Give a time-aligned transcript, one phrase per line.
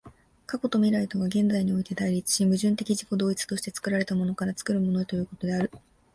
[0.47, 5.69] 過去と未来とが現在において対立し、矛盾的自己同一として作られたものから作るものへということである。